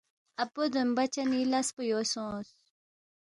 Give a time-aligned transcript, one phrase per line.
[0.43, 2.49] اپو دومبہ چنی لس پو یو سونگس